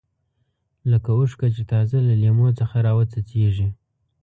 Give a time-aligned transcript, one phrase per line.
[0.91, 3.67] لکه اوښکه چې تازه له لیمو څخه راوڅڅېږي.